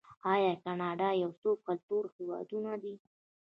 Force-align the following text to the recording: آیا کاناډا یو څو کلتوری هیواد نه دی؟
آیا 0.33 0.53
کاناډا 0.63 1.09
یو 1.23 1.31
څو 1.41 1.49
کلتوری 1.65 2.09
هیواد 2.17 2.47
نه 2.65 2.75
دی؟ 2.81 2.93